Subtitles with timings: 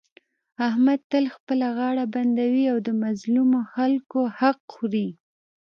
[0.67, 5.07] احمد تل خپله غاړه بندوي او د مظلومو خلکو حق خوري.